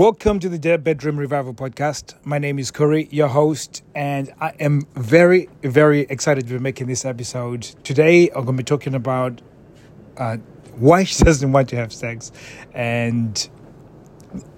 Welcome 0.00 0.40
to 0.40 0.48
the 0.48 0.58
Dead 0.58 0.82
Bedroom 0.82 1.18
Revival 1.18 1.52
Podcast. 1.52 2.14
My 2.24 2.38
name 2.38 2.58
is 2.58 2.70
Corey, 2.70 3.06
your 3.10 3.28
host, 3.28 3.82
and 3.94 4.32
I 4.40 4.54
am 4.58 4.86
very, 4.94 5.50
very 5.62 6.06
excited 6.08 6.46
to 6.46 6.54
be 6.54 6.58
making 6.58 6.86
this 6.86 7.04
episode. 7.04 7.64
Today, 7.84 8.30
I'm 8.30 8.46
going 8.46 8.56
to 8.56 8.62
be 8.62 8.62
talking 8.62 8.94
about 8.94 9.42
uh, 10.16 10.38
why 10.76 11.04
she 11.04 11.22
doesn't 11.24 11.52
want 11.52 11.68
to 11.68 11.76
have 11.76 11.92
sex 11.92 12.32
and 12.72 13.46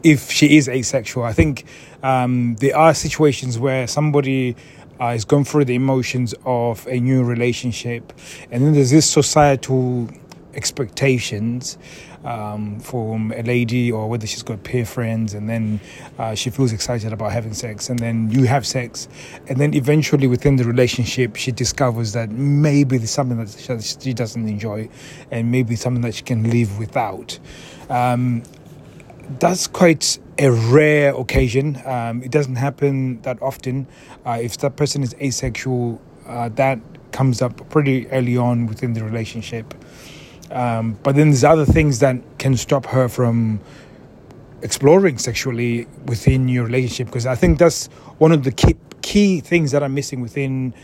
if 0.05 0.31
she 0.31 0.57
is 0.59 0.69
asexual. 0.69 1.25
I 1.25 1.33
think 1.33 1.65
um, 2.05 2.55
there 2.61 2.77
are 2.77 2.95
situations 2.95 3.59
where 3.59 3.89
somebody 3.89 4.55
uh, 5.01 5.07
is 5.07 5.25
going 5.25 5.43
through 5.43 5.65
the 5.65 5.75
emotions 5.75 6.37
of 6.45 6.87
a 6.87 7.01
new 7.01 7.25
relationship, 7.25 8.13
and 8.53 8.65
then 8.65 8.75
there's 8.75 8.93
this 8.93 9.11
societal 9.11 10.09
expectations 10.55 11.79
um, 12.25 12.79
from 12.81 13.33
a 13.33 13.43
lady 13.43 13.91
or 13.91 14.09
whether 14.09 14.27
she's 14.27 14.43
got 14.43 14.63
peer 14.63 14.85
friends 14.85 15.35
and 15.35 15.49
then 15.49 15.81
uh, 16.19 16.35
she 16.35 16.51
feels 16.51 16.73
excited 16.73 17.13
about 17.13 17.33
having 17.33 17.53
sex 17.53 17.89
and 17.91 17.99
then 17.99 18.31
you 18.31 18.45
have 18.45 18.67
sex. 18.67 19.09
And 19.49 19.59
then 19.59 19.75
eventually 19.75 20.27
within 20.27 20.57
the 20.57 20.65
relationship 20.65 21.37
she 21.37 21.53
discovers 21.53 22.13
that 22.13 22.31
maybe 22.31 22.99
there's 22.99 23.11
something 23.11 23.39
that 23.39 23.97
she 24.01 24.13
doesn't 24.13 24.49
enjoy 24.49 24.89
and 25.31 25.51
maybe 25.51 25.77
something 25.77 26.03
that 26.03 26.15
she 26.15 26.23
can 26.23 26.51
live 26.51 26.79
without. 26.79 27.39
Um, 27.89 28.43
that's 29.39 29.67
quite 29.67 30.19
a 30.39 30.51
rare 30.51 31.15
occasion. 31.15 31.81
Um, 31.87 32.23
it 32.23 32.31
doesn't 32.31 32.57
happen 32.57 33.23
that 33.23 33.41
often. 33.41 33.87
Uh, 34.27 34.39
if 34.41 34.59
that 34.59 34.77
person 34.77 35.03
is 35.03 35.15
asexual 35.21 36.01
uh, 36.27 36.49
that 36.51 36.79
comes 37.13 37.43
up 37.43 37.69
pretty 37.69 38.09
early 38.09 38.37
on 38.37 38.67
within 38.67 38.95
the 38.95 39.05
relationship 39.05 39.75
um, 40.53 40.99
but 41.03 41.17
then 41.17 41.31
there's 41.31 41.45
other 41.45 41.65
things 41.65 42.01
that 42.01 42.17
can 42.39 42.57
stop 42.57 42.87
her 42.87 43.09
from 43.09 43.61
exploring 44.61 45.19
sexually 45.19 45.87
within 46.07 46.47
your 46.47 46.65
relationship 46.65 47.07
because 47.07 47.27
I 47.27 47.35
think 47.35 47.59
that's 47.59 47.87
one 48.19 48.33
of 48.33 48.45
the 48.45 48.53
key 48.53 48.77
key 49.01 49.41
things 49.41 49.73
that 49.73 49.83
are 49.83 49.89
missing 49.89 50.21
within 50.21 50.75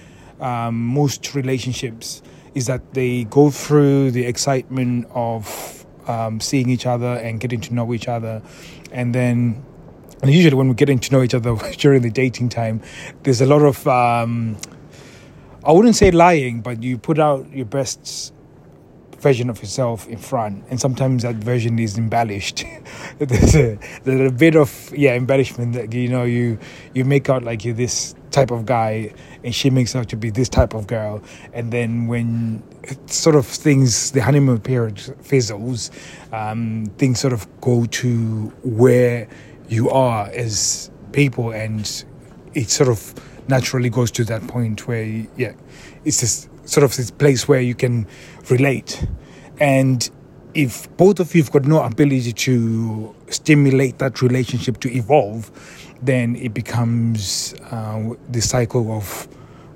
um, 0.40 0.84
most 0.84 1.34
relationships 1.34 2.22
is 2.54 2.66
that 2.66 2.94
they 2.94 3.24
go 3.24 3.50
through 3.50 4.10
the 4.10 4.24
excitement 4.24 5.06
of 5.12 5.86
um, 6.08 6.40
seeing 6.40 6.70
each 6.70 6.86
other 6.86 7.14
and 7.16 7.38
getting 7.38 7.60
to 7.60 7.74
know 7.74 7.92
each 7.92 8.08
other, 8.08 8.42
and 8.90 9.14
then 9.14 9.64
and 10.22 10.32
usually 10.32 10.56
when 10.56 10.66
we're 10.68 10.74
getting 10.74 10.98
to 10.98 11.12
know 11.12 11.22
each 11.22 11.34
other 11.34 11.54
during 11.76 12.02
the 12.02 12.10
dating 12.10 12.48
time, 12.48 12.80
there's 13.22 13.42
a 13.42 13.46
lot 13.46 13.62
of 13.62 13.86
um, 13.86 14.56
I 15.62 15.72
wouldn't 15.72 15.96
say 15.96 16.10
lying, 16.10 16.62
but 16.62 16.82
you 16.82 16.96
put 16.96 17.18
out 17.18 17.52
your 17.52 17.66
best 17.66 18.32
version 19.20 19.50
of 19.50 19.60
yourself 19.60 20.06
in 20.08 20.18
front, 20.18 20.64
and 20.70 20.80
sometimes 20.80 21.22
that 21.22 21.36
version 21.36 21.78
is 21.78 21.98
embellished. 21.98 22.64
there's, 23.18 23.54
a, 23.54 23.78
there's 24.04 24.30
a 24.30 24.34
bit 24.34 24.56
of 24.56 24.92
yeah 24.96 25.14
embellishment 25.14 25.74
that 25.74 25.92
you 25.92 26.08
know 26.08 26.24
you 26.24 26.58
you 26.94 27.04
make 27.04 27.28
out 27.28 27.42
like 27.42 27.64
you're 27.64 27.74
this 27.74 28.14
type 28.30 28.50
of 28.50 28.66
guy, 28.66 29.12
and 29.42 29.54
she 29.54 29.70
makes 29.70 29.96
out 29.96 30.08
to 30.10 30.16
be 30.16 30.30
this 30.30 30.48
type 30.48 30.74
of 30.74 30.86
girl, 30.86 31.22
and 31.52 31.72
then 31.72 32.06
when 32.06 32.62
sort 33.06 33.36
of 33.36 33.46
things 33.46 34.12
the 34.12 34.22
honeymoon 34.22 34.60
period 34.60 34.98
fizzles, 35.22 35.90
um, 36.32 36.86
things 36.98 37.20
sort 37.20 37.32
of 37.32 37.46
go 37.60 37.84
to 37.86 38.46
where 38.62 39.28
you 39.68 39.90
are 39.90 40.28
as 40.28 40.90
people, 41.12 41.50
and 41.50 42.04
it 42.54 42.70
sort 42.70 42.88
of 42.88 43.14
naturally 43.48 43.88
goes 43.88 44.10
to 44.10 44.24
that 44.24 44.46
point 44.46 44.86
where 44.86 45.04
yeah, 45.36 45.54
it's 46.04 46.20
just 46.20 46.48
sort 46.68 46.84
of 46.84 46.94
this 46.96 47.10
place 47.10 47.48
where 47.48 47.60
you 47.60 47.74
can 47.74 48.06
relate. 48.50 49.06
And 49.58 50.08
if 50.54 50.94
both 50.96 51.18
of 51.18 51.34
you 51.34 51.42
have 51.42 51.50
got 51.50 51.64
no 51.64 51.82
ability 51.82 52.32
to 52.32 53.14
stimulate 53.28 53.98
that 53.98 54.20
relationship 54.22 54.78
to 54.80 54.94
evolve, 54.94 55.50
then 56.02 56.36
it 56.36 56.54
becomes 56.54 57.54
uh, 57.70 58.14
the 58.28 58.40
cycle 58.40 58.92
of 58.92 59.28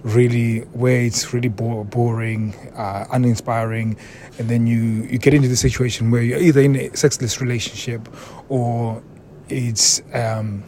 really 0.03 0.61
where 0.73 1.01
it's 1.01 1.33
really 1.33 1.49
bo- 1.49 1.85
boring, 1.85 2.55
uh, 2.77 3.07
uninspiring, 3.13 3.97
and 4.39 4.49
then 4.49 4.67
you 4.67 5.07
you 5.11 5.19
get 5.19 5.33
into 5.33 5.49
the 5.49 5.57
situation 5.57 6.11
where 6.11 6.23
you're 6.23 6.41
either 6.41 6.61
in 6.61 6.77
a 6.77 6.97
sexless 6.97 7.41
relationship 7.41 8.09
or 8.49 9.03
it's 9.49 10.03
um, 10.13 10.63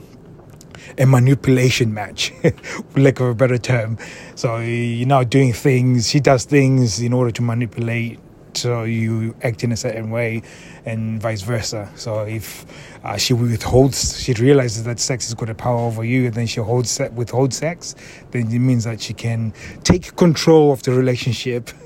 a 0.99 1.07
manipulation 1.07 1.93
match, 1.93 2.33
lack 2.97 3.21
of 3.21 3.29
a 3.29 3.35
better 3.35 3.59
term. 3.59 3.99
So 4.35 4.59
you're 4.59 5.09
now 5.09 5.25
doing 5.25 5.53
things, 5.53 6.09
she 6.09 6.21
does 6.21 6.45
things 6.45 7.01
in 7.01 7.13
order 7.13 7.31
to 7.33 7.43
manipulate 7.43 8.21
so 8.57 8.85
you 8.85 9.35
act 9.43 9.65
in 9.65 9.73
a 9.73 9.77
certain 9.77 10.11
way 10.11 10.43
and 10.85 11.21
vice 11.21 11.43
versa 11.43 11.91
so 11.97 12.21
if 12.21 12.65
uh, 13.05 13.17
she 13.17 13.33
withholds 13.33 14.21
she 14.23 14.33
realizes 14.35 14.85
that 14.85 15.01
sex 15.01 15.27
has 15.27 15.35
got 15.35 15.51
a 15.51 15.55
power 15.55 15.79
over 15.79 16.05
you 16.05 16.27
and 16.27 16.35
then 16.35 16.47
she 16.47 16.61
holds 16.61 17.01
withholds 17.15 17.57
sex 17.57 17.95
then 18.31 18.51
it 18.53 18.59
means 18.59 18.85
that 18.85 19.01
she 19.01 19.13
can 19.13 19.53
take 19.83 20.15
control 20.17 20.73
of 20.73 20.83
the 20.83 20.93
relationship 20.93 21.71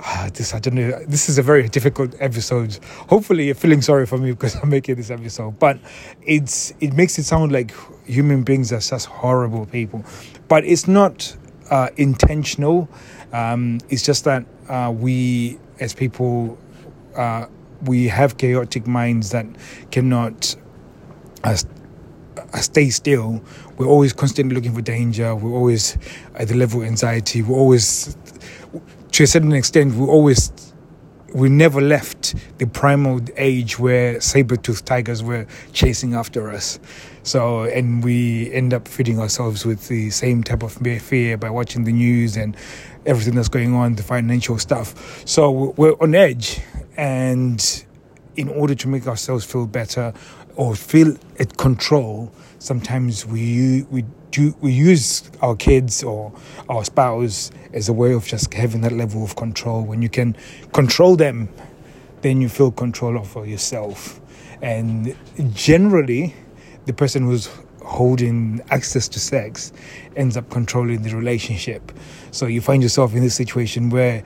uh, 0.00 0.30
this 0.34 0.54
I 0.54 0.58
don't 0.58 0.74
know. 0.74 1.04
This 1.06 1.28
is 1.28 1.38
a 1.38 1.42
very 1.42 1.68
difficult 1.68 2.14
episode. 2.20 2.78
Hopefully, 3.08 3.46
you're 3.46 3.54
feeling 3.54 3.82
sorry 3.82 4.06
for 4.06 4.18
me 4.18 4.30
because 4.32 4.54
I'm 4.56 4.70
making 4.70 4.96
this 4.96 5.10
episode. 5.10 5.58
But 5.58 5.78
it's 6.22 6.72
it 6.80 6.92
makes 6.92 7.18
it 7.18 7.24
sound 7.24 7.52
like 7.52 7.72
human 8.04 8.42
beings 8.42 8.72
are 8.72 8.80
such 8.80 9.06
horrible 9.06 9.66
people, 9.66 10.04
but 10.48 10.64
it's 10.64 10.86
not 10.86 11.36
uh, 11.70 11.88
intentional. 11.96 12.88
Um, 13.32 13.80
it's 13.88 14.02
just 14.02 14.24
that 14.24 14.46
uh, 14.68 14.92
we, 14.96 15.58
as 15.80 15.94
people, 15.94 16.58
uh, 17.16 17.46
we 17.84 18.08
have 18.08 18.38
chaotic 18.38 18.86
minds 18.86 19.30
that 19.30 19.46
cannot 19.90 20.54
uh, 21.44 21.56
stay 22.60 22.90
still. 22.90 23.42
We're 23.76 23.86
always 23.86 24.12
constantly 24.12 24.54
looking 24.54 24.74
for 24.74 24.80
danger. 24.80 25.34
We're 25.34 25.52
always 25.52 25.98
at 26.34 26.48
the 26.48 26.54
level 26.54 26.82
of 26.82 26.86
anxiety. 26.86 27.42
We're 27.42 27.56
always 27.58 28.16
to 29.16 29.22
a 29.22 29.26
certain 29.26 29.52
extent, 29.54 29.94
we 29.94 30.06
always 30.06 30.52
we 31.32 31.48
never 31.48 31.80
left 31.80 32.34
the 32.58 32.66
primal 32.66 33.18
age 33.38 33.78
where 33.78 34.20
saber-toothed 34.20 34.84
tigers 34.84 35.22
were 35.22 35.46
chasing 35.72 36.12
after 36.12 36.50
us. 36.50 36.78
So, 37.22 37.64
and 37.64 38.04
we 38.04 38.52
end 38.52 38.74
up 38.74 38.86
feeding 38.86 39.18
ourselves 39.18 39.64
with 39.64 39.88
the 39.88 40.10
same 40.10 40.44
type 40.44 40.62
of 40.62 40.74
fear 41.00 41.38
by 41.38 41.48
watching 41.48 41.84
the 41.84 41.92
news 41.92 42.36
and 42.36 42.54
everything 43.06 43.34
that's 43.34 43.48
going 43.48 43.72
on, 43.72 43.94
the 43.94 44.02
financial 44.02 44.58
stuff. 44.58 45.26
So 45.26 45.72
we're 45.78 45.96
on 45.98 46.14
edge, 46.14 46.60
and 46.98 47.84
in 48.36 48.50
order 48.50 48.74
to 48.74 48.86
make 48.86 49.06
ourselves 49.06 49.46
feel 49.46 49.66
better 49.66 50.12
or 50.56 50.74
feel 50.76 51.16
at 51.40 51.56
control, 51.56 52.30
sometimes 52.58 53.24
we 53.24 53.86
we 53.90 54.04
we 54.38 54.72
use 54.72 55.30
our 55.40 55.56
kids 55.56 56.02
or 56.02 56.32
our 56.68 56.84
spouse 56.84 57.50
as 57.72 57.88
a 57.88 57.92
way 57.92 58.12
of 58.12 58.26
just 58.26 58.52
having 58.54 58.80
that 58.82 58.92
level 58.92 59.24
of 59.24 59.36
control. 59.36 59.82
When 59.82 60.02
you 60.02 60.08
can 60.08 60.36
control 60.72 61.16
them, 61.16 61.48
then 62.22 62.40
you 62.40 62.48
feel 62.48 62.70
control 62.70 63.18
over 63.18 63.46
yourself. 63.46 64.20
And 64.62 65.16
generally, 65.52 66.34
the 66.86 66.92
person 66.92 67.24
who's 67.24 67.48
holding 67.84 68.60
access 68.70 69.06
to 69.08 69.20
sex 69.20 69.72
ends 70.16 70.36
up 70.36 70.50
controlling 70.50 71.02
the 71.02 71.14
relationship. 71.14 71.92
So 72.30 72.46
you 72.46 72.60
find 72.60 72.82
yourself 72.82 73.14
in 73.14 73.22
this 73.22 73.34
situation 73.34 73.90
where 73.90 74.24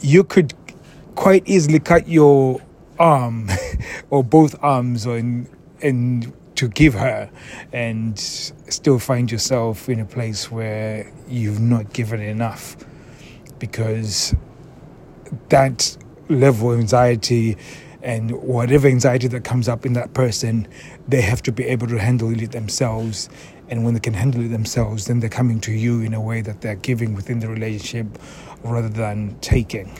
you 0.00 0.24
could 0.24 0.54
quite 1.14 1.46
easily 1.46 1.78
cut 1.78 2.08
your 2.08 2.60
arm 2.98 3.48
or 4.10 4.24
both 4.24 4.56
arms 4.62 5.06
or 5.06 5.16
in, 5.18 5.48
and 5.80 6.32
to 6.56 6.68
give 6.68 6.94
her 6.94 7.30
and 7.72 8.18
still 8.18 8.98
find 8.98 9.30
yourself 9.30 9.88
in 9.88 10.00
a 10.00 10.04
place 10.04 10.50
where 10.50 11.12
you've 11.28 11.60
not 11.60 11.92
given 11.92 12.20
enough 12.20 12.76
because 13.58 14.34
that 15.48 15.96
level 16.28 16.72
of 16.72 16.78
anxiety 16.78 17.56
and 18.02 18.32
whatever 18.42 18.86
anxiety 18.86 19.28
that 19.28 19.44
comes 19.44 19.68
up 19.68 19.86
in 19.86 19.94
that 19.94 20.12
person, 20.12 20.68
they 21.08 21.22
have 21.22 21.42
to 21.42 21.50
be 21.50 21.64
able 21.64 21.86
to 21.86 21.98
handle 21.98 22.30
it 22.38 22.52
themselves. 22.52 23.30
And 23.70 23.82
when 23.82 23.94
they 23.94 24.00
can 24.00 24.12
handle 24.12 24.44
it 24.44 24.48
themselves, 24.48 25.06
then 25.06 25.20
they're 25.20 25.30
coming 25.30 25.58
to 25.60 25.72
you 25.72 26.02
in 26.02 26.12
a 26.12 26.20
way 26.20 26.42
that 26.42 26.60
they're 26.60 26.74
giving 26.74 27.14
within 27.14 27.38
the 27.38 27.48
relationship 27.48 28.06
rather 28.62 28.90
than 28.90 29.38
taking. 29.40 29.90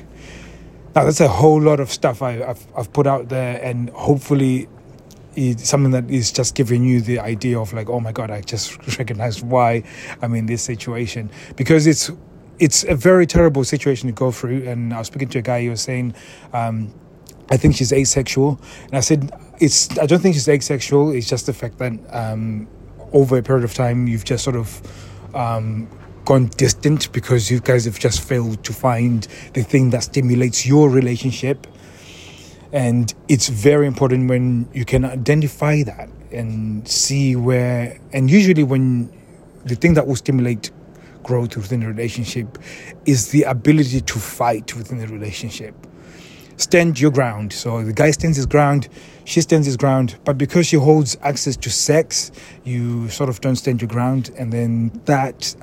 Now, 0.94 1.04
that's 1.04 1.20
a 1.20 1.28
whole 1.28 1.60
lot 1.60 1.80
of 1.80 1.90
stuff 1.90 2.20
I, 2.20 2.32
have 2.32 2.66
I've 2.76 2.92
put 2.92 3.06
out 3.06 3.30
there, 3.30 3.58
and 3.64 3.88
hopefully 3.90 4.68
something 5.56 5.90
that 5.92 6.10
is 6.10 6.32
just 6.32 6.54
giving 6.54 6.84
you 6.84 7.00
the 7.00 7.18
idea 7.18 7.58
of 7.58 7.72
like, 7.72 7.88
oh 7.88 8.00
my 8.00 8.12
god, 8.12 8.30
I 8.30 8.40
just 8.40 8.98
recognized 8.98 9.42
why 9.42 9.82
I'm 10.22 10.34
in 10.34 10.46
this 10.46 10.62
situation 10.62 11.30
because 11.56 11.86
it's 11.86 12.10
it's 12.58 12.84
a 12.84 12.94
very 12.94 13.26
terrible 13.26 13.64
situation 13.64 14.08
to 14.08 14.12
go 14.12 14.30
through. 14.30 14.68
And 14.68 14.94
I 14.94 14.98
was 14.98 15.08
speaking 15.08 15.28
to 15.30 15.38
a 15.38 15.42
guy 15.42 15.64
who 15.64 15.70
was 15.70 15.82
saying. 15.82 16.14
Um, 16.52 16.92
I 17.50 17.58
think 17.58 17.76
she's 17.76 17.92
asexual, 17.92 18.58
and 18.86 18.96
I 18.96 19.00
said 19.00 19.30
it's. 19.60 19.98
I 19.98 20.06
don't 20.06 20.20
think 20.20 20.34
she's 20.34 20.48
asexual. 20.48 21.10
It's 21.10 21.28
just 21.28 21.44
the 21.44 21.52
fact 21.52 21.76
that 21.76 21.92
um, 22.10 22.66
over 23.12 23.36
a 23.36 23.42
period 23.42 23.64
of 23.64 23.74
time, 23.74 24.08
you've 24.08 24.24
just 24.24 24.44
sort 24.44 24.56
of 24.56 24.80
um, 25.34 25.88
gone 26.24 26.46
distant 26.56 27.12
because 27.12 27.50
you 27.50 27.60
guys 27.60 27.84
have 27.84 27.98
just 27.98 28.26
failed 28.26 28.64
to 28.64 28.72
find 28.72 29.28
the 29.52 29.62
thing 29.62 29.90
that 29.90 30.04
stimulates 30.04 30.66
your 30.66 30.88
relationship 30.88 31.66
and 32.74 33.14
it's 33.28 33.48
very 33.48 33.86
important 33.86 34.28
when 34.28 34.68
you 34.74 34.84
can 34.84 35.04
identify 35.04 35.84
that 35.84 36.08
and 36.32 36.86
see 36.88 37.36
where. 37.36 38.00
And 38.12 38.28
usually, 38.28 38.64
when 38.64 39.12
the 39.64 39.76
thing 39.76 39.94
that 39.94 40.08
will 40.08 40.16
stimulate 40.16 40.72
growth 41.22 41.56
within 41.56 41.84
a 41.84 41.86
relationship 41.86 42.58
is 43.06 43.28
the 43.28 43.44
ability 43.44 44.00
to 44.00 44.18
fight 44.18 44.74
within 44.74 44.98
the 44.98 45.06
relationship. 45.06 45.74
Stand 46.56 47.00
your 47.00 47.10
ground. 47.10 47.52
So 47.52 47.82
the 47.82 47.92
guy 47.92 48.10
stands 48.10 48.36
his 48.36 48.46
ground, 48.46 48.88
she 49.24 49.40
stands 49.40 49.66
his 49.66 49.76
ground, 49.76 50.16
but 50.24 50.38
because 50.38 50.66
she 50.66 50.76
holds 50.76 51.16
access 51.22 51.56
to 51.56 51.70
sex, 51.70 52.30
you 52.62 53.08
sort 53.08 53.28
of 53.28 53.40
don't 53.40 53.56
stand 53.56 53.80
your 53.80 53.88
ground, 53.88 54.30
and 54.38 54.52
then 54.52 54.90
that 55.06 55.56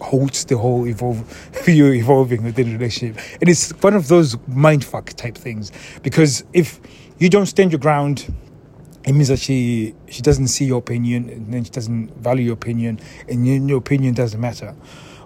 holds 0.00 0.44
the 0.44 0.56
whole 0.56 0.86
evolve 0.86 1.24
you 1.66 1.92
evolving 1.92 2.44
within 2.44 2.68
a 2.68 2.72
relationship. 2.72 3.22
And 3.40 3.48
it's 3.48 3.70
one 3.82 3.94
of 3.94 4.08
those 4.08 4.36
mindfuck 4.48 5.14
type 5.14 5.36
things 5.36 5.72
because 6.02 6.44
if 6.52 6.80
you 7.18 7.28
don't 7.28 7.46
stand 7.46 7.72
your 7.72 7.80
ground, 7.80 8.32
it 9.04 9.12
means 9.12 9.28
that 9.28 9.38
she 9.38 9.94
she 10.08 10.22
doesn't 10.22 10.48
see 10.48 10.66
your 10.66 10.78
opinion 10.78 11.28
and 11.30 11.52
then 11.52 11.64
she 11.64 11.70
doesn't 11.70 12.14
value 12.16 12.44
your 12.44 12.54
opinion 12.54 13.00
and 13.28 13.68
your 13.68 13.78
opinion 13.78 14.14
doesn't 14.14 14.40
matter 14.40 14.74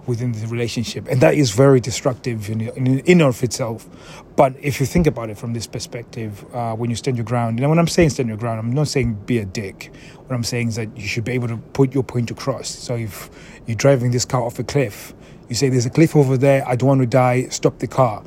within 0.05 0.31
the 0.31 0.47
relationship. 0.47 1.07
And 1.07 1.21
that 1.21 1.35
is 1.35 1.51
very 1.51 1.79
destructive 1.79 2.49
in 2.49 2.61
in, 2.61 2.99
in 2.99 3.21
of 3.21 3.43
itself. 3.43 3.87
But 4.35 4.55
if 4.61 4.79
you 4.79 4.85
think 4.85 5.07
about 5.07 5.29
it 5.29 5.37
from 5.37 5.53
this 5.53 5.67
perspective 5.67 6.45
uh, 6.53 6.75
when 6.75 6.89
you 6.89 6.95
stand 6.95 7.17
your 7.17 7.25
ground 7.25 7.59
and 7.59 7.69
when 7.69 7.77
i'm 7.77 7.87
saying 7.87 8.09
stand 8.09 8.29
your 8.29 8.37
ground 8.37 8.59
i'm 8.59 8.71
not 8.71 8.87
saying 8.87 9.13
be 9.25 9.37
a 9.37 9.45
dick. 9.45 9.91
What 10.25 10.35
i'm 10.35 10.43
saying 10.43 10.69
is 10.69 10.75
that 10.75 10.95
you 10.97 11.07
should 11.07 11.23
be 11.23 11.33
able 11.33 11.47
to 11.49 11.57
put 11.57 11.93
your 11.93 12.03
point 12.03 12.31
across. 12.31 12.69
So 12.69 12.95
if 12.95 13.29
you're 13.67 13.75
driving 13.75 14.11
this 14.11 14.25
car 14.25 14.41
off 14.41 14.59
a 14.59 14.63
cliff 14.63 15.13
you 15.49 15.55
say 15.55 15.69
there's 15.69 15.85
a 15.85 15.89
cliff 15.89 16.15
over 16.15 16.37
there 16.37 16.67
i 16.67 16.75
don't 16.75 16.87
want 16.87 17.01
to 17.01 17.05
die 17.05 17.47
stop 17.49 17.79
the 17.79 17.87
car 17.87 18.23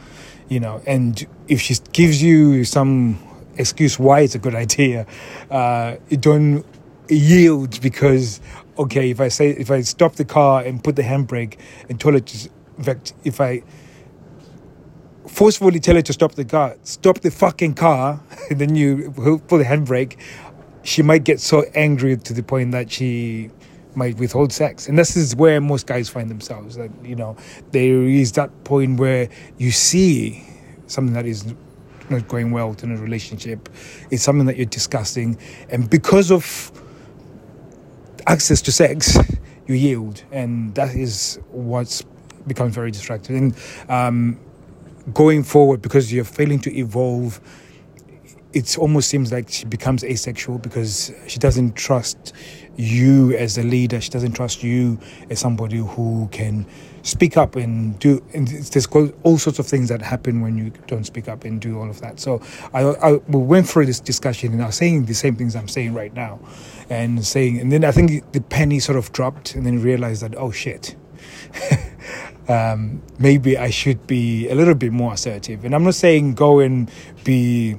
you 0.49 0.61
know. 0.61 0.81
And 0.87 1.27
if 1.49 1.61
she 1.61 1.75
gives 1.93 2.23
you 2.23 2.65
some 2.65 3.19
excuse 3.59 3.99
why 3.99 4.21
it's 4.21 4.35
a 4.35 4.39
good 4.39 4.55
idea. 4.67 5.07
Uh, 5.51 5.97
it 6.11 6.21
don't 6.21 6.65
yield 7.09 7.81
because 7.81 8.41
okay, 8.79 9.11
if 9.11 9.21
I 9.21 9.29
say 9.29 9.51
if 9.51 9.71
I 9.71 9.81
stop 9.83 10.17
the 10.17 10.25
car 10.25 10.63
and 10.63 10.83
put 10.83 10.97
the 10.97 11.03
handbrake 11.03 11.59
and 11.89 12.01
tell 12.01 12.15
it 12.15 12.27
to, 12.27 12.51
in 12.79 12.85
fact, 12.85 13.15
if 13.25 13.41
I 13.41 13.63
forcefully 15.27 15.81
tell 15.81 15.97
her 15.97 16.03
to 16.03 16.13
stop 16.13 16.33
the 16.33 16.45
car, 16.45 16.77
stop 16.83 17.21
the 17.21 17.31
fucking 17.31 17.75
car, 17.75 18.21
and 18.51 18.59
then 18.59 18.75
you 18.75 19.13
pull 19.15 19.59
the 19.59 19.65
handbrake, 19.65 20.17
she 20.83 21.03
might 21.03 21.25
get 21.25 21.41
so 21.41 21.65
angry 21.75 22.17
to 22.17 22.33
the 22.33 22.43
point 22.43 22.73
that 22.73 22.91
she 22.91 23.51
might 23.95 24.17
withhold 24.19 24.53
sex. 24.53 24.89
And 24.89 24.99
this 24.99 25.17
is 25.17 25.35
where 25.35 25.61
most 25.61 25.87
guys 25.87 26.09
find 26.09 26.31
themselves. 26.31 26.77
That 26.77 26.91
you 27.03 27.17
know, 27.17 27.37
there 27.73 28.03
is 28.03 28.33
that 28.33 28.65
point 28.65 29.01
where 29.01 29.29
you 29.59 29.71
see 29.71 30.45
something 30.87 31.15
that 31.15 31.27
is 31.27 31.55
not 32.09 32.29
going 32.29 32.53
well 32.53 32.77
in 32.83 32.93
a 32.93 32.97
relationship. 32.97 33.69
It's 34.11 34.23
something 34.23 34.47
that 34.47 34.57
you're 34.57 34.67
discussing, 34.67 35.39
and 35.71 35.89
because 35.91 36.31
of 36.31 36.73
access 38.27 38.61
to 38.63 38.73
sex, 38.73 39.17
you 39.67 39.75
yield, 39.75 40.23
and 40.33 40.75
that 40.75 40.95
is 40.95 41.39
what's 41.51 42.05
becomes 42.47 42.75
very 42.75 42.91
distracting. 42.91 43.37
And 43.37 43.57
um, 43.89 44.41
going 45.13 45.43
forward, 45.43 45.83
because 45.83 46.13
you're 46.13 46.25
failing 46.25 46.61
to 46.61 46.77
evolve, 46.77 47.41
it 48.57 48.79
almost 48.79 49.11
seems 49.11 49.31
like 49.31 49.51
she 49.51 49.67
becomes 49.67 50.03
asexual 50.03 50.57
because 50.57 51.13
she 51.27 51.39
doesn't 51.39 51.77
trust 51.77 52.33
you 52.77 53.37
as 53.37 53.59
a 53.59 53.63
leader. 53.63 54.01
She 54.01 54.09
doesn't 54.09 54.33
trust 54.33 54.63
you 54.63 54.99
as 55.29 55.39
somebody 55.39 55.77
who 55.77 56.27
can 56.33 56.65
speak 57.03 57.37
up 57.37 57.57
and 57.57 57.99
do. 57.99 58.25
And 58.33 58.49
there's 58.49 58.87
all 58.87 59.37
sorts 59.37 59.59
of 59.59 59.67
things 59.67 59.91
that 59.91 60.01
happen 60.01 60.41
when 60.41 60.57
you 60.57 60.73
don't 60.87 61.05
speak 61.05 61.29
up 61.29 61.45
and 61.45 61.61
do 61.61 61.79
all 61.79 61.91
of 61.91 62.01
that. 62.01 62.19
So 62.19 62.41
I, 62.73 62.81
I 62.81 63.13
we 63.29 63.41
went 63.41 63.69
through 63.69 63.85
this 63.85 64.01
discussion 64.01 64.55
and 64.55 64.63
I 64.63 64.67
was 64.69 64.77
saying 64.77 65.05
the 65.05 65.13
same 65.13 65.37
things 65.37 65.55
I'm 65.55 65.69
saying 65.69 65.93
right 65.93 66.15
now, 66.15 66.41
and 66.89 67.27
saying, 67.27 67.61
and 67.61 67.71
then 67.71 67.85
I 67.85 67.93
think 67.93 68.33
the 68.33 68.41
penny 68.41 68.79
sort 68.79 68.97
of 68.97 69.13
dropped, 69.13 69.55
and 69.55 69.67
then 69.67 69.83
realized 69.83 70.23
that 70.23 70.35
oh 70.35 70.51
shit. 70.51 70.97
um, 72.49 73.03
maybe 73.19 73.59
I 73.59 73.69
should 73.69 74.07
be 74.07 74.49
a 74.49 74.55
little 74.55 74.75
bit 74.75 74.93
more 74.93 75.13
assertive. 75.13 75.67
And 75.67 75.75
I'm 75.75 75.85
not 75.85 75.95
saying 75.95 76.35
go 76.35 76.61
and 76.61 76.91
be 77.23 77.77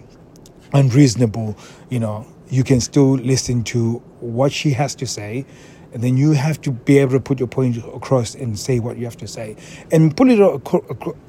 unreasonable, 0.73 1.57
you 1.89 1.99
know, 1.99 2.25
you 2.49 2.63
can 2.63 2.79
still 2.79 3.13
listen 3.13 3.63
to 3.65 3.95
what 4.19 4.51
she 4.51 4.71
has 4.71 4.95
to 4.95 5.05
say 5.05 5.45
and 5.93 6.03
then 6.03 6.17
you 6.17 6.33
have 6.33 6.61
to 6.61 6.71
be 6.71 6.97
able 6.97 7.13
to 7.13 7.19
put 7.19 7.39
your 7.39 7.47
point 7.47 7.77
across 7.77 8.35
and 8.35 8.59
say 8.59 8.79
what 8.79 8.97
you 8.97 9.05
have 9.05 9.17
to 9.17 9.27
say 9.27 9.55
and 9.91 10.15
put 10.15 10.27
it 10.29 10.39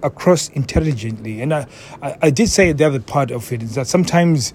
across 0.02 0.48
intelligently. 0.50 1.40
And 1.40 1.54
I, 1.54 1.66
I 2.02 2.30
did 2.30 2.48
say 2.48 2.72
the 2.72 2.84
other 2.84 3.00
part 3.00 3.30
of 3.30 3.50
it 3.52 3.62
is 3.62 3.76
that 3.76 3.86
sometimes 3.86 4.52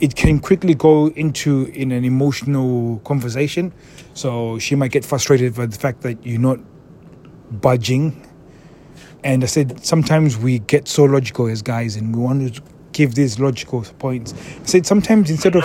it 0.00 0.16
can 0.16 0.40
quickly 0.40 0.74
go 0.74 1.08
into 1.08 1.66
in 1.66 1.92
an 1.92 2.04
emotional 2.04 2.98
conversation. 3.04 3.72
So 4.14 4.58
she 4.58 4.74
might 4.74 4.90
get 4.90 5.04
frustrated 5.04 5.54
by 5.54 5.66
the 5.66 5.78
fact 5.78 6.00
that 6.02 6.24
you're 6.26 6.40
not 6.40 6.58
budging. 7.50 8.28
And 9.22 9.44
i 9.44 9.46
said 9.46 9.84
sometimes 9.84 10.36
we 10.36 10.58
get 10.58 10.88
so 10.88 11.04
logical 11.04 11.46
as 11.46 11.62
guys 11.62 11.94
and 11.94 12.16
we 12.16 12.20
want 12.20 12.54
to 12.54 12.62
give 12.92 13.14
these 13.14 13.38
logical 13.38 13.82
points 13.98 14.34
said 14.64 14.86
sometimes 14.86 15.30
instead 15.30 15.56
of 15.56 15.64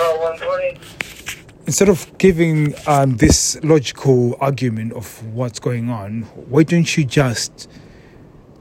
instead 1.68 1.90
of 1.90 2.18
giving 2.18 2.74
um, 2.88 3.18
this 3.18 3.62
logical 3.62 4.38
argument 4.40 4.94
of 4.94 5.24
what's 5.34 5.60
going 5.60 5.90
on, 5.90 6.22
why 6.50 6.64
don't 6.64 6.98
you 6.98 7.04
just 7.04 7.70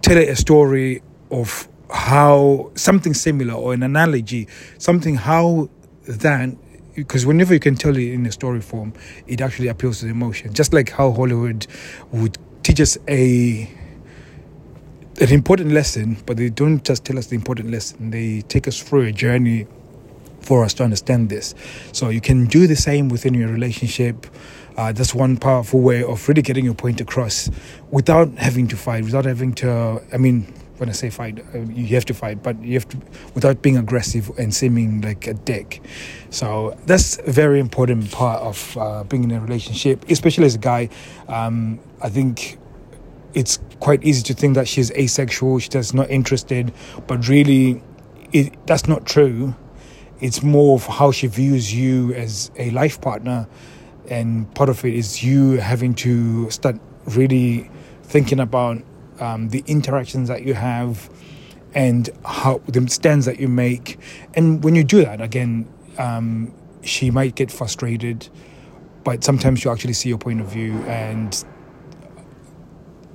tell 0.03 0.19
a 0.19 0.35
story 0.35 1.03
of 1.31 1.69
how 1.89 2.71
something 2.75 3.15
similar 3.15 3.55
or 3.55 3.73
an 3.73 3.85
analogy, 3.85 4.49
something 4.79 5.15
how 5.15 5.71
that 6.07 6.51
because 6.95 7.27
whenever 7.27 7.53
you 7.55 7.61
can 7.61 7.77
tell 7.77 7.97
it 7.97 8.09
in 8.13 8.27
a 8.27 8.33
story 8.33 8.61
form, 8.61 8.93
it 9.27 9.41
actually 9.41 9.69
appeals 9.69 10.01
to 10.01 10.07
the 10.07 10.11
emotion. 10.11 10.53
Just 10.53 10.73
like 10.73 10.91
how 10.91 11.13
Hollywood 11.13 11.67
would 12.11 12.39
teach 12.63 12.81
us 12.81 12.99
a 13.07 13.71
an 15.21 15.33
important 15.33 15.73
lesson, 15.73 16.17
but 16.27 16.37
they 16.37 16.51
don't 16.51 16.85
just 16.85 17.05
tell 17.05 17.19
us 17.19 17.27
the 17.27 17.35
important 17.35 17.71
lesson. 17.71 18.11
They 18.11 18.43
take 18.43 18.69
us 18.69 18.81
through 18.81 19.03
a 19.03 19.13
journey 19.13 19.67
for 20.41 20.65
us 20.65 20.75
to 20.75 20.85
understand 20.85 21.29
this. 21.29 21.55
So 21.93 22.09
you 22.09 22.21
can 22.21 22.47
do 22.47 22.67
the 22.67 22.77
same 22.77 23.09
within 23.09 23.35
your 23.35 23.49
relationship. 23.49 24.27
Uh, 24.77 24.93
that's 24.93 25.15
one 25.15 25.37
powerful 25.37 25.81
way 25.81 26.03
of 26.05 26.29
really 26.29 26.43
getting 26.43 26.65
your 26.65 26.75
point 26.75 27.01
across 27.01 27.51
without 27.91 28.29
having 28.37 28.69
to 28.69 28.77
fight, 28.77 29.05
without 29.05 29.25
having 29.25 29.55
to. 29.55 30.03
I 30.13 30.19
mean, 30.19 30.53
when 30.77 30.89
I 30.91 30.93
say 30.93 31.09
fight, 31.09 31.43
uh, 31.55 31.61
you 31.61 31.87
have 31.95 32.05
to 32.07 32.15
fight, 32.15 32.43
but 32.43 32.63
you 32.63 32.75
have 32.75 32.89
to 32.91 32.99
without 33.35 33.63
being 33.63 33.79
aggressive 33.79 34.31
and 34.39 34.55
seeming 34.55 35.01
like 35.01 35.27
a 35.27 35.35
dick. 35.35 35.83
So 36.31 36.77
that's 36.85 37.19
a 37.19 37.33
very 37.33 37.59
important 37.59 38.11
part 38.13 38.43
of 38.43 38.77
uh, 38.77 39.05
being 39.05 39.25
in 39.25 39.31
a 39.31 39.41
relationship, 39.41 40.05
especially 40.11 40.45
as 40.45 40.55
a 40.55 40.59
guy. 40.59 40.91
Um, 41.29 41.81
I 42.03 42.11
think 42.11 42.59
it's 43.37 43.59
quite 43.81 44.03
easy 44.03 44.23
to 44.23 44.35
think 44.35 44.55
that 44.55 44.67
she's 44.67 44.91
asexual, 44.93 45.59
she's 45.59 45.93
not 45.93 46.09
interested, 46.09 46.73
but 47.07 47.29
really, 47.29 47.83
it, 48.33 48.55
that's 48.67 48.89
not 48.89 49.05
true. 49.05 49.55
It's 50.21 50.43
more 50.43 50.77
of 50.77 50.87
how 50.87 51.13
she 51.13 51.27
views 51.27 51.73
you 51.73 52.15
as 52.15 52.51
a 52.57 52.71
life 52.71 52.99
partner 53.01 53.47
and 54.09 54.53
part 54.55 54.71
of 54.71 54.83
it 54.85 54.95
is 54.95 55.23
you 55.23 55.59
having 55.59 55.95
to 55.97 56.49
start 56.51 56.81
really 57.09 57.71
thinking 58.05 58.41
about 58.41 58.83
um, 59.21 59.51
the 59.51 59.63
interactions 59.67 60.29
that 60.29 60.43
you 60.45 60.55
have 60.55 61.11
and 61.75 62.09
how 62.25 62.63
the 62.69 62.89
stands 62.89 63.27
that 63.27 63.39
you 63.39 63.49
make. 63.49 63.99
And 64.33 64.65
when 64.65 64.75
you 64.75 64.85
do 64.85 65.05
that 65.05 65.21
again 65.21 65.69
um, 65.99 66.55
she 66.83 67.11
might 67.11 67.35
get 67.35 67.51
frustrated 67.51 68.29
but 69.05 69.23
sometimes 69.23 69.63
you 69.63 69.71
actually 69.71 69.93
see 69.93 70.09
your 70.09 70.19
point 70.19 70.41
of 70.41 70.47
view 70.47 70.73
and 70.85 71.45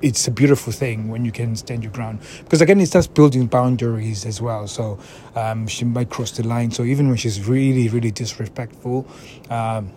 it's 0.01 0.27
a 0.27 0.31
beautiful 0.31 0.73
thing 0.73 1.09
when 1.09 1.25
you 1.25 1.31
can 1.31 1.55
stand 1.55 1.83
your 1.83 1.91
ground. 1.91 2.19
Because 2.43 2.61
again 2.61 2.79
it 2.79 2.87
starts 2.87 3.07
building 3.07 3.47
boundaries 3.47 4.25
as 4.25 4.41
well. 4.41 4.67
So 4.67 4.99
um, 5.35 5.67
she 5.67 5.85
might 5.85 6.09
cross 6.09 6.31
the 6.31 6.47
line. 6.47 6.71
So 6.71 6.83
even 6.83 7.07
when 7.07 7.17
she's 7.17 7.47
really 7.47 7.89
really 7.89 8.11
disrespectful 8.11 9.07
um, 9.49 9.91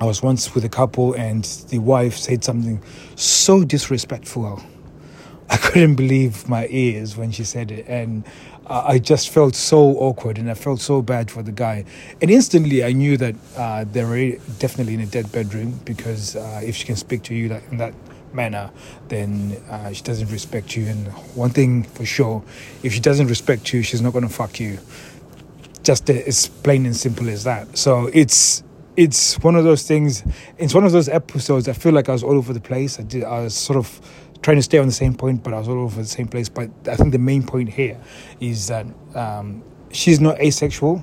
i 0.00 0.04
was 0.04 0.22
once 0.22 0.54
with 0.54 0.64
a 0.64 0.68
couple 0.68 1.12
and 1.14 1.44
the 1.70 1.78
wife 1.78 2.16
said 2.16 2.44
something 2.44 2.80
so 3.16 3.64
disrespectful. 3.64 4.62
I 5.50 5.56
couldn't 5.56 5.94
believe 5.94 6.48
my 6.48 6.66
ears 6.68 7.16
when 7.16 7.30
she 7.32 7.42
said 7.42 7.70
it. 7.70 7.86
And 7.88 8.24
I 8.70 8.98
just 8.98 9.30
felt 9.30 9.54
so 9.54 9.96
awkward 9.96 10.36
and 10.36 10.50
I 10.50 10.54
felt 10.54 10.80
so 10.80 11.00
bad 11.00 11.30
for 11.30 11.42
the 11.42 11.52
guy. 11.52 11.86
And 12.20 12.30
instantly 12.30 12.84
I 12.84 12.92
knew 12.92 13.16
that 13.16 13.34
uh, 13.56 13.84
they 13.84 14.04
were 14.04 14.38
definitely 14.58 14.92
in 14.92 15.00
a 15.00 15.06
dead 15.06 15.32
bedroom 15.32 15.80
because 15.86 16.36
uh, 16.36 16.60
if 16.62 16.76
she 16.76 16.84
can 16.84 16.96
speak 16.96 17.22
to 17.24 17.34
you 17.34 17.48
that, 17.48 17.62
in 17.70 17.78
that 17.78 17.94
manner, 18.34 18.70
then 19.08 19.60
uh, 19.70 19.92
she 19.92 20.02
doesn't 20.02 20.30
respect 20.30 20.76
you. 20.76 20.86
And 20.86 21.08
one 21.34 21.50
thing 21.50 21.84
for 21.84 22.04
sure, 22.04 22.42
if 22.82 22.92
she 22.92 23.00
doesn't 23.00 23.28
respect 23.28 23.72
you, 23.72 23.82
she's 23.82 24.00
not 24.00 24.12
going 24.12 24.26
to 24.26 24.32
fuck 24.32 24.60
you. 24.60 24.78
Just 25.82 26.08
as 26.10 26.48
plain 26.48 26.86
and 26.86 26.96
simple 26.96 27.28
as 27.28 27.44
that. 27.44 27.78
So 27.78 28.10
it's 28.12 28.62
it's 28.96 29.38
one 29.38 29.54
of 29.54 29.64
those 29.64 29.84
things. 29.84 30.24
It's 30.58 30.74
one 30.74 30.84
of 30.84 30.92
those 30.92 31.08
episodes. 31.08 31.68
I 31.68 31.72
feel 31.72 31.92
like 31.92 32.08
I 32.08 32.12
was 32.12 32.24
all 32.24 32.36
over 32.36 32.52
the 32.52 32.60
place. 32.60 32.98
I 32.98 33.04
did. 33.04 33.24
I 33.24 33.42
was 33.42 33.54
sort 33.54 33.78
of 33.78 34.00
trying 34.42 34.56
to 34.56 34.62
stay 34.62 34.78
on 34.78 34.86
the 34.86 34.92
same 34.92 35.14
point, 35.14 35.42
but 35.42 35.54
I 35.54 35.58
was 35.58 35.68
all 35.68 35.78
over 35.80 36.02
the 36.02 36.08
same 36.08 36.26
place. 36.26 36.48
But 36.48 36.70
I 36.86 36.96
think 36.96 37.12
the 37.12 37.18
main 37.18 37.44
point 37.44 37.68
here 37.68 38.00
is 38.40 38.66
that 38.66 38.86
um, 39.14 39.62
she's 39.92 40.20
not 40.20 40.40
asexual. 40.40 41.02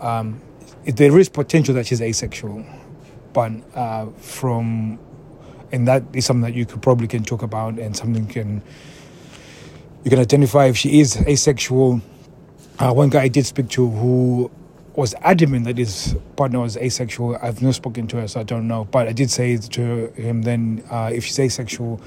Um, 0.00 0.40
there 0.84 1.18
is 1.18 1.28
potential 1.28 1.74
that 1.74 1.86
she's 1.86 2.00
asexual, 2.00 2.64
but 3.32 3.50
uh, 3.74 4.06
from 4.18 4.98
and 5.72 5.88
that 5.88 6.02
is 6.12 6.24
something 6.24 6.42
that 6.42 6.54
you 6.54 6.66
could 6.66 6.82
probably 6.82 7.08
can 7.08 7.24
talk 7.24 7.42
about 7.42 7.78
and 7.78 7.96
something 7.96 8.26
can 8.26 8.62
you 10.04 10.10
can 10.10 10.20
identify 10.20 10.66
if 10.66 10.76
she 10.76 11.00
is 11.00 11.16
asexual. 11.26 12.00
Uh, 12.78 12.92
one 12.92 13.08
guy 13.08 13.22
I 13.22 13.28
did 13.28 13.44
speak 13.44 13.68
to 13.70 13.90
who 13.90 14.50
was 14.94 15.14
adamant 15.22 15.64
that 15.64 15.78
his 15.78 16.16
partner 16.36 16.60
was 16.60 16.76
asexual. 16.76 17.36
I've 17.42 17.60
not 17.60 17.74
spoken 17.74 18.06
to 18.08 18.18
her, 18.18 18.28
so 18.28 18.40
I 18.40 18.42
don't 18.44 18.68
know. 18.68 18.84
But 18.84 19.08
I 19.08 19.12
did 19.12 19.30
say 19.30 19.56
to 19.56 20.06
him 20.12 20.42
then, 20.42 20.84
uh, 20.90 21.10
if 21.12 21.24
she's 21.24 21.38
asexual, 21.40 22.00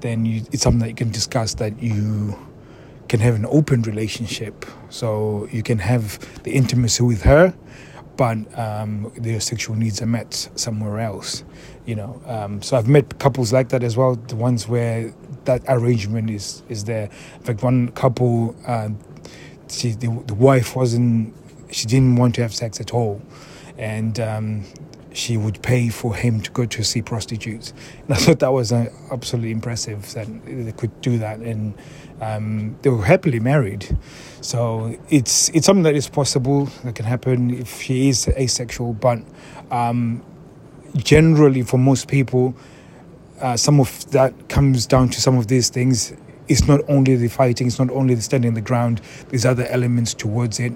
then 0.00 0.26
you, 0.26 0.42
it's 0.52 0.62
something 0.62 0.80
that 0.80 0.88
you 0.88 0.94
can 0.94 1.10
discuss 1.10 1.54
that 1.54 1.82
you 1.82 2.38
can 3.08 3.20
have 3.20 3.34
an 3.34 3.46
open 3.46 3.82
relationship. 3.82 4.64
So 4.90 5.48
you 5.50 5.62
can 5.62 5.78
have 5.78 6.42
the 6.44 6.52
intimacy 6.52 7.02
with 7.02 7.22
her, 7.22 7.54
but 8.20 8.36
um, 8.58 9.10
their 9.16 9.40
sexual 9.40 9.74
needs 9.74 10.02
are 10.02 10.06
met 10.06 10.50
somewhere 10.54 11.00
else. 11.00 11.42
You 11.86 11.94
know, 11.94 12.20
um, 12.26 12.60
so 12.60 12.76
I've 12.76 12.86
met 12.86 13.18
couples 13.18 13.50
like 13.50 13.70
that 13.70 13.82
as 13.82 13.96
well. 13.96 14.16
The 14.16 14.36
ones 14.36 14.68
where 14.68 15.14
that 15.46 15.62
arrangement 15.68 16.28
is 16.28 16.62
is 16.68 16.84
there. 16.84 17.04
In 17.04 17.42
fact, 17.44 17.62
one 17.62 17.88
couple, 17.92 18.54
uh, 18.66 18.90
she, 19.70 19.92
the, 19.92 20.08
the 20.26 20.34
wife 20.34 20.76
wasn't 20.76 21.34
she 21.70 21.86
didn't 21.86 22.16
want 22.16 22.34
to 22.34 22.42
have 22.42 22.52
sex 22.52 22.78
at 22.78 22.92
all, 22.92 23.22
and 23.78 24.20
um, 24.20 24.64
she 25.12 25.36
would 25.36 25.62
pay 25.62 25.88
for 25.88 26.14
him 26.14 26.40
to 26.40 26.50
go 26.50 26.66
to 26.66 26.84
see 26.84 27.02
prostitutes. 27.02 27.72
And 28.06 28.14
I 28.14 28.16
thought 28.16 28.38
that 28.40 28.52
was 28.52 28.72
uh, 28.72 28.88
absolutely 29.10 29.50
impressive 29.50 30.12
that 30.14 30.28
they 30.44 30.72
could 30.72 31.00
do 31.00 31.18
that, 31.18 31.40
and 31.40 31.74
um, 32.20 32.76
they 32.82 32.90
were 32.90 33.04
happily 33.04 33.40
married. 33.40 33.96
So 34.40 34.96
it's 35.08 35.48
it's 35.50 35.66
something 35.66 35.82
that 35.84 35.96
is 35.96 36.08
possible 36.08 36.66
that 36.84 36.94
can 36.94 37.06
happen 37.06 37.50
if 37.50 37.82
she 37.82 38.08
is 38.08 38.28
asexual, 38.28 38.94
but 38.94 39.18
um, 39.70 40.22
generally 40.96 41.62
for 41.62 41.78
most 41.78 42.08
people. 42.08 42.54
Uh, 43.40 43.56
some 43.56 43.80
of 43.80 44.10
that 44.10 44.50
comes 44.50 44.84
down 44.84 45.08
to 45.08 45.18
some 45.18 45.38
of 45.38 45.46
these 45.46 45.70
things. 45.70 46.12
It's 46.46 46.68
not 46.68 46.80
only 46.88 47.16
the 47.16 47.28
fighting, 47.28 47.68
it's 47.68 47.78
not 47.78 47.88
only 47.88 48.14
the 48.14 48.20
standing 48.20 48.52
the 48.52 48.60
ground, 48.60 49.00
there's 49.30 49.46
other 49.46 49.64
elements 49.64 50.12
towards 50.12 50.60
it 50.60 50.74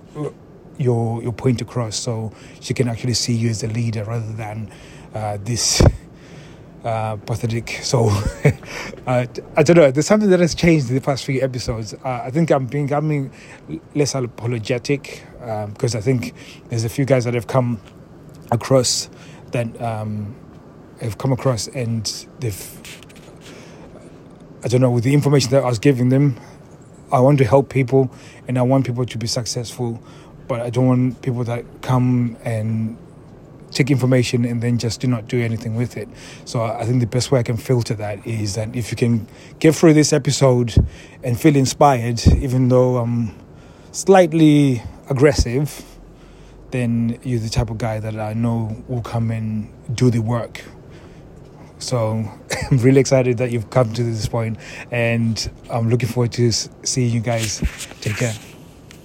your 0.80 1.22
your 1.22 1.32
point 1.32 1.60
across, 1.60 1.96
so 1.96 2.32
she 2.60 2.74
can 2.74 2.88
actually 2.88 3.14
see 3.14 3.34
you 3.34 3.50
as 3.50 3.62
a 3.62 3.68
leader 3.68 4.04
rather 4.04 4.32
than 4.32 4.70
uh, 5.14 5.38
this 5.42 5.82
uh, 6.84 7.16
pathetic. 7.16 7.78
So 7.82 8.08
uh, 9.06 9.26
I 9.56 9.62
don't 9.62 9.76
know. 9.76 9.90
There's 9.90 10.06
something 10.06 10.30
that 10.30 10.40
has 10.40 10.54
changed 10.54 10.88
in 10.88 10.94
the 10.94 11.00
past 11.00 11.24
few 11.24 11.42
episodes. 11.42 11.94
Uh, 11.94 12.22
I 12.24 12.30
think 12.30 12.50
I'm 12.50 12.66
becoming 12.66 13.30
less 13.94 14.14
apologetic 14.14 15.24
because 15.38 15.94
um, 15.94 15.98
I 15.98 16.00
think 16.00 16.34
there's 16.70 16.84
a 16.84 16.88
few 16.88 17.04
guys 17.04 17.24
that 17.24 17.34
have 17.34 17.46
come 17.46 17.80
across 18.50 19.10
that 19.52 19.80
um, 19.82 20.34
have 21.00 21.18
come 21.18 21.32
across 21.32 21.68
and 21.68 22.26
they've. 22.40 22.76
I 24.62 24.68
don't 24.68 24.82
know 24.82 24.90
with 24.90 25.04
the 25.04 25.14
information 25.14 25.50
that 25.52 25.64
I 25.64 25.68
was 25.68 25.78
giving 25.78 26.10
them. 26.10 26.38
I 27.12 27.18
want 27.18 27.38
to 27.38 27.44
help 27.44 27.70
people 27.70 28.10
and 28.46 28.58
I 28.58 28.62
want 28.62 28.86
people 28.86 29.04
to 29.04 29.18
be 29.18 29.26
successful 29.26 30.00
but 30.50 30.60
I 30.60 30.68
don't 30.68 30.88
want 30.88 31.22
people 31.22 31.44
that 31.44 31.64
come 31.80 32.36
and 32.42 32.98
take 33.70 33.88
information 33.88 34.44
and 34.44 34.60
then 34.60 34.78
just 34.78 35.00
do 35.00 35.06
not 35.06 35.28
do 35.28 35.40
anything 35.40 35.76
with 35.76 35.96
it. 35.96 36.08
So 36.44 36.64
I 36.64 36.84
think 36.84 36.98
the 36.98 37.06
best 37.06 37.30
way 37.30 37.38
I 37.38 37.44
can 37.44 37.56
filter 37.56 37.94
that 37.94 38.26
is 38.26 38.56
that 38.56 38.74
if 38.74 38.90
you 38.90 38.96
can 38.96 39.28
get 39.60 39.76
through 39.76 39.94
this 39.94 40.12
episode 40.12 40.74
and 41.22 41.40
feel 41.40 41.54
inspired, 41.54 42.26
even 42.26 42.66
though 42.66 42.96
I'm 42.96 43.32
slightly 43.92 44.82
aggressive, 45.08 45.84
then 46.72 47.20
you're 47.22 47.38
the 47.38 47.48
type 47.48 47.70
of 47.70 47.78
guy 47.78 48.00
that 48.00 48.18
I 48.18 48.32
know 48.32 48.82
will 48.88 49.02
come 49.02 49.30
and 49.30 49.70
do 49.94 50.10
the 50.10 50.18
work. 50.18 50.64
So 51.78 52.24
I'm 52.72 52.78
really 52.78 52.98
excited 52.98 53.38
that 53.38 53.52
you've 53.52 53.70
come 53.70 53.92
to 53.92 54.02
this 54.02 54.26
point, 54.26 54.58
and 54.90 55.48
I'm 55.70 55.88
looking 55.90 56.08
forward 56.08 56.32
to 56.32 56.50
seeing 56.50 57.12
you 57.12 57.20
guys. 57.20 57.60
Take 58.00 58.16
care. 58.16 58.34